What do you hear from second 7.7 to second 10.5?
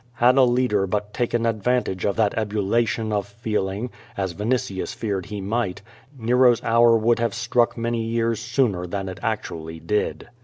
many years sooner than it actually did.